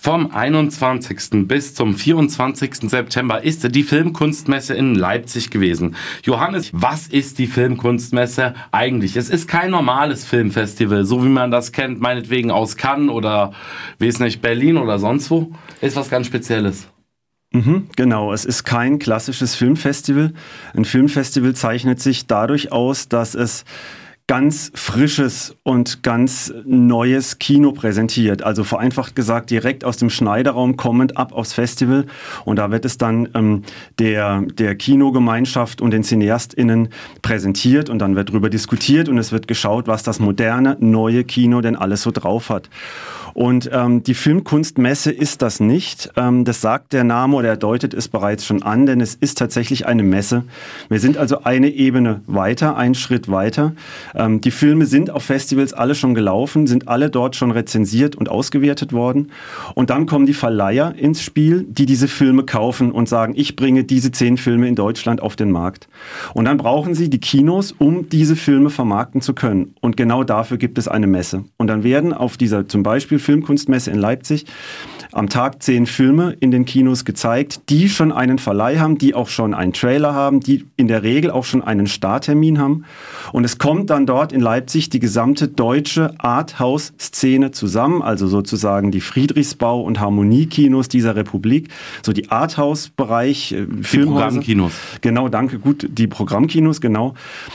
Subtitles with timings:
[0.00, 1.48] Vom 21.
[1.48, 2.88] bis zum 24.
[2.88, 5.96] September ist die Filmkunstmesse in Leipzig gewesen.
[6.22, 9.16] Johannes, was ist die Filmkunstmesse eigentlich?
[9.16, 13.52] Es ist kein normales Filmfestival, so wie man das kennt, meinetwegen aus Cannes oder,
[13.98, 15.50] es nicht, Berlin oder sonst wo.
[15.80, 16.88] Ist was ganz Spezielles.
[17.52, 20.32] Mhm, genau, es ist kein klassisches Filmfestival.
[20.76, 23.64] Ein Filmfestival zeichnet sich dadurch aus, dass es
[24.28, 28.42] ganz frisches und ganz neues Kino präsentiert.
[28.42, 32.04] Also vereinfacht gesagt, direkt aus dem Schneiderraum kommend ab aufs Festival.
[32.44, 33.62] Und da wird es dann ähm,
[33.98, 36.90] der, der Kinogemeinschaft und den CineastInnen
[37.22, 41.62] präsentiert und dann wird darüber diskutiert und es wird geschaut, was das moderne, neue Kino
[41.62, 42.68] denn alles so drauf hat.
[43.38, 46.10] Und ähm, die Filmkunstmesse ist das nicht.
[46.16, 49.38] Ähm, das sagt der Name oder er deutet es bereits schon an, denn es ist
[49.38, 50.42] tatsächlich eine Messe.
[50.88, 53.74] Wir sind also eine Ebene weiter, einen Schritt weiter.
[54.16, 58.28] Ähm, die Filme sind auf Festivals alle schon gelaufen, sind alle dort schon rezensiert und
[58.28, 59.30] ausgewertet worden.
[59.76, 63.84] Und dann kommen die Verleiher ins Spiel, die diese Filme kaufen und sagen, ich bringe
[63.84, 65.86] diese zehn Filme in Deutschland auf den Markt.
[66.34, 69.76] Und dann brauchen sie die Kinos, um diese Filme vermarkten zu können.
[69.80, 71.44] Und genau dafür gibt es eine Messe.
[71.56, 74.46] Und dann werden auf dieser zum Beispiel Filmkunstmesse in Leipzig
[75.12, 79.28] am Tag zehn Filme in den Kinos gezeigt, die schon einen Verleih haben, die auch
[79.28, 82.84] schon einen Trailer haben, die in der Regel auch schon einen Starttermin haben.
[83.32, 89.00] Und es kommt dann dort in Leipzig die gesamte deutsche Arthouse-Szene zusammen, also sozusagen die
[89.00, 91.68] Friedrichsbau- und Harmoniekinos dieser Republik,
[92.02, 94.72] so die Arthouse-Bereich, äh, die Programmkinos.
[95.00, 97.14] Genau, danke, gut, die Programmkinos, genau.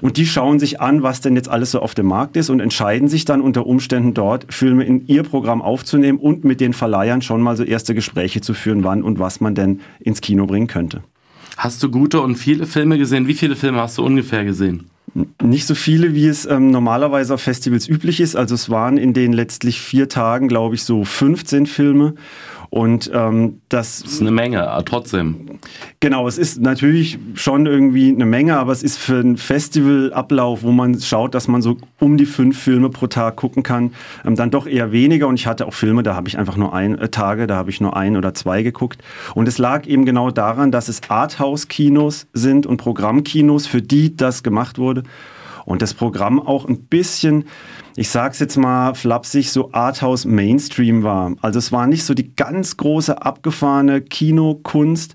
[0.00, 2.60] Und die schauen sich an, was denn jetzt alles so auf dem Markt ist und
[2.60, 7.22] entscheiden sich dann unter Umständen dort, Filme in ihr Programm aufzunehmen und mit den Verleihern
[7.22, 10.66] schon mal so erste Gespräche zu führen, wann und was man denn ins Kino bringen
[10.66, 11.02] könnte.
[11.56, 13.28] Hast du gute und viele Filme gesehen?
[13.28, 14.90] Wie viele Filme hast du ungefähr gesehen?
[15.40, 18.34] Nicht so viele, wie es ähm, normalerweise auf Festivals üblich ist.
[18.34, 22.14] Also es waren in den letztlich vier Tagen, glaube ich, so 15 Filme.
[22.74, 25.60] Und ähm, das, das ist eine Menge, aber trotzdem.
[26.00, 30.72] Genau, es ist natürlich schon irgendwie eine Menge, aber es ist für einen Festivalablauf, wo
[30.72, 33.92] man schaut, dass man so um die fünf Filme pro Tag gucken kann,
[34.24, 35.28] ähm, dann doch eher weniger.
[35.28, 37.70] Und ich hatte auch Filme, da habe ich einfach nur ein äh, Tage, da habe
[37.70, 39.04] ich nur ein oder zwei geguckt.
[39.36, 44.42] Und es lag eben genau daran, dass es Arthouse-Kinos sind und Programmkinos, für die das
[44.42, 45.04] gemacht wurde.
[45.64, 47.44] Und das Programm auch ein bisschen
[47.96, 51.34] ich sag's jetzt mal flapsig, so Arthouse Mainstream war.
[51.42, 55.14] Also es war nicht so die ganz große abgefahrene Kinokunst.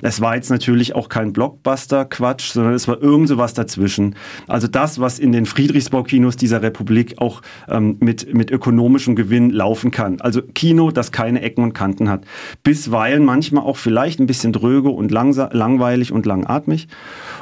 [0.00, 4.14] Es war jetzt natürlich auch kein Blockbuster-Quatsch, sondern es war irgend so was dazwischen.
[4.46, 9.90] Also das, was in den Friedrichsbau-Kinos dieser Republik auch ähm, mit, mit ökonomischem Gewinn laufen
[9.90, 10.20] kann.
[10.20, 12.24] Also Kino, das keine Ecken und Kanten hat.
[12.62, 16.86] Bisweilen manchmal auch vielleicht ein bisschen dröge und langweilig und langatmig.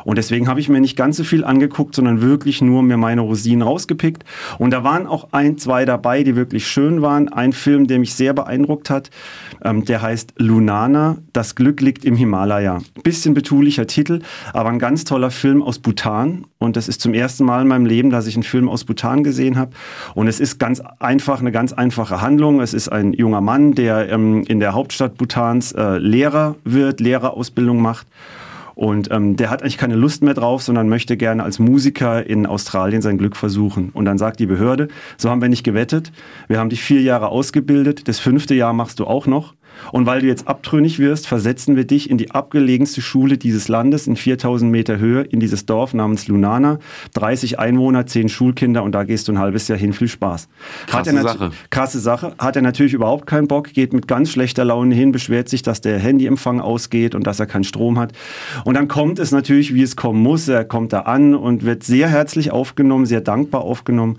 [0.05, 3.21] Und deswegen habe ich mir nicht ganz so viel angeguckt, sondern wirklich nur mir meine
[3.21, 4.25] Rosinen rausgepickt.
[4.59, 7.29] Und da waren auch ein, zwei dabei, die wirklich schön waren.
[7.29, 9.11] Ein Film, der mich sehr beeindruckt hat,
[9.65, 12.79] ähm, der heißt Lunana, Das Glück liegt im Himalaya.
[13.03, 14.21] Bisschen betulicher Titel,
[14.53, 16.47] aber ein ganz toller Film aus Bhutan.
[16.59, 19.25] Und das ist zum ersten Mal in meinem Leben, dass ich einen Film aus Bhutan
[19.25, 19.73] gesehen habe.
[20.15, 22.61] Und es ist ganz einfach, eine ganz einfache Handlung.
[22.61, 27.83] Es ist ein junger Mann, der ähm, in der Hauptstadt Bhutans äh, Lehrer wird, Lehrerausbildung
[27.83, 28.07] macht
[28.79, 32.47] und ähm, der hat eigentlich keine Lust mehr drauf, sondern möchte gerne als Musiker in
[32.47, 33.91] Australien sein Glück versuchen.
[33.93, 36.13] Und dann sagt die Behörde, so haben wir nicht gewettet,
[36.47, 39.55] wir haben dich vier Jahre ausgebildet, das fünfte Jahr machst du auch noch.
[39.93, 44.07] Und weil du jetzt abtrünnig wirst, versetzen wir dich in die abgelegenste Schule dieses Landes
[44.07, 46.79] in 4000 Meter Höhe, in dieses Dorf namens Lunana.
[47.15, 49.93] 30 Einwohner, 10 Schulkinder und da gehst du ein halbes Jahr hin.
[49.93, 50.49] Viel Spaß.
[50.87, 51.51] Krasse Sache.
[51.71, 52.35] Krasse Sache.
[52.39, 55.81] Hat er natürlich überhaupt keinen Bock, geht mit ganz schlechter Laune hin, beschwert sich, dass
[55.81, 58.13] der Handyempfang ausgeht und dass er keinen Strom hat.
[58.65, 60.49] Und dann kommt es natürlich, wie es kommen muss.
[60.49, 64.19] Er kommt da an und wird sehr herzlich aufgenommen, sehr dankbar aufgenommen.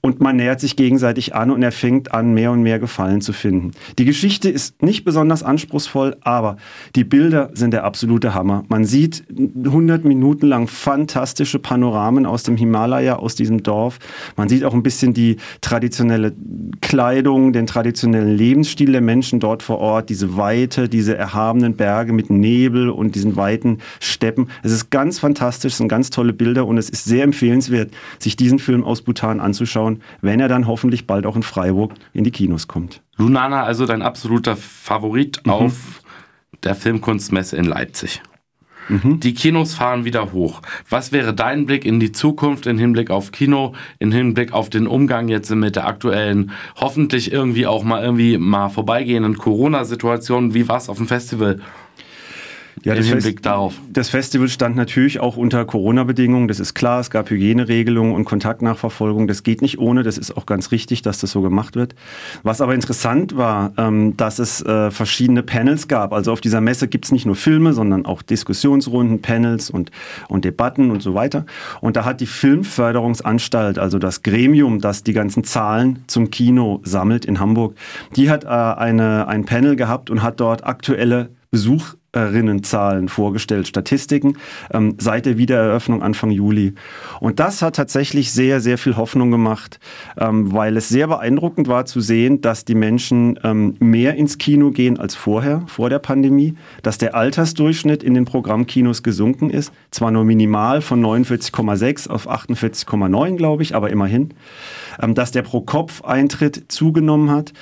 [0.00, 3.32] Und man nähert sich gegenseitig an und er fängt an, mehr und mehr Gefallen zu
[3.32, 3.72] finden.
[3.98, 6.56] Die Geschichte ist nicht besonders anspruchsvoll, aber
[6.96, 8.64] die Bilder sind der absolute Hammer.
[8.68, 13.98] Man sieht 100 Minuten lang fantastische Panoramen aus dem Himalaya, aus diesem Dorf.
[14.36, 16.32] Man sieht auch ein bisschen die traditionelle
[16.80, 22.30] Kleidung, den traditionellen Lebensstil der Menschen dort vor Ort, diese Weite, diese erhabenen Berge mit
[22.30, 24.48] Nebel und diesen weiten Steppen.
[24.62, 28.36] Es ist ganz fantastisch, es sind ganz tolle Bilder und es ist sehr empfehlenswert, sich
[28.36, 32.30] diesen Film aus Bhutan anzuschauen, wenn er dann hoffentlich bald auch in Freiburg in die
[32.30, 33.02] Kinos kommt.
[33.18, 35.52] Lunana, also dein absoluter Favorit mhm.
[35.52, 36.02] auf
[36.64, 38.22] der Filmkunstmesse in Leipzig.
[38.88, 39.20] Mhm.
[39.20, 40.62] Die Kinos fahren wieder hoch.
[40.88, 44.86] Was wäre dein Blick in die Zukunft im Hinblick auf Kino, im Hinblick auf den
[44.86, 50.54] Umgang jetzt mit der aktuellen, hoffentlich irgendwie auch mal irgendwie mal vorbeigehenden Corona-Situation?
[50.54, 51.60] Wie war es auf dem Festival?
[52.84, 53.74] Ja, im Hinblick Fest darauf?
[53.90, 57.00] Das Festival stand natürlich auch unter Corona-Bedingungen, das ist klar.
[57.00, 59.26] Es gab Hygieneregelungen und Kontaktnachverfolgung.
[59.26, 61.94] Das geht nicht ohne, das ist auch ganz richtig, dass das so gemacht wird.
[62.42, 66.12] Was aber interessant war, ähm, dass es äh, verschiedene Panels gab.
[66.12, 69.90] Also auf dieser Messe gibt es nicht nur Filme, sondern auch Diskussionsrunden, Panels und,
[70.28, 71.46] und Debatten und so weiter.
[71.80, 77.24] Und da hat die Filmförderungsanstalt, also das Gremium, das die ganzen Zahlen zum Kino sammelt
[77.24, 77.74] in Hamburg,
[78.16, 81.30] die hat äh, eine, ein Panel gehabt und hat dort aktuelle
[82.12, 84.38] Besucherinnenzahlen vorgestellt, Statistiken
[84.72, 86.74] ähm, seit der Wiedereröffnung Anfang Juli.
[87.20, 89.78] Und das hat tatsächlich sehr, sehr viel Hoffnung gemacht,
[90.18, 94.70] ähm, weil es sehr beeindruckend war zu sehen, dass die Menschen ähm, mehr ins Kino
[94.70, 100.10] gehen als vorher, vor der Pandemie, dass der Altersdurchschnitt in den Programmkinos gesunken ist, zwar
[100.10, 104.34] nur minimal von 49,6 auf 48,9, glaube ich, aber immerhin,
[105.00, 107.52] ähm, dass der Pro-Kopf-Eintritt zugenommen hat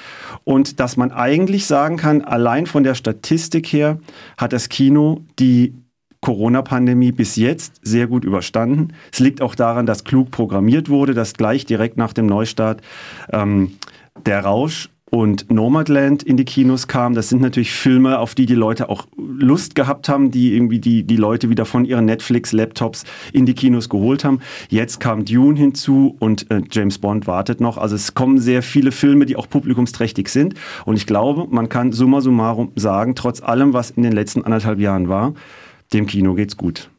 [0.44, 3.98] und dass man eigentlich sagen kann, allein von der Statistik her
[4.36, 5.74] hat das Kino die
[6.20, 8.94] Corona-Pandemie bis jetzt sehr gut überstanden.
[9.12, 12.82] Es liegt auch daran, dass klug programmiert wurde, dass gleich direkt nach dem Neustart
[13.32, 13.76] ähm,
[14.24, 17.14] der Rausch und Nomadland in die Kinos kam.
[17.14, 21.04] Das sind natürlich Filme, auf die die Leute auch Lust gehabt haben, die irgendwie die,
[21.04, 24.40] die Leute wieder von ihren Netflix-Laptops in die Kinos geholt haben.
[24.68, 27.78] Jetzt kam Dune hinzu und äh, James Bond wartet noch.
[27.78, 30.54] Also es kommen sehr viele Filme, die auch publikumsträchtig sind.
[30.84, 34.80] Und ich glaube, man kann summa summarum sagen, trotz allem, was in den letzten anderthalb
[34.80, 35.34] Jahren war,
[35.92, 36.90] dem Kino geht's gut.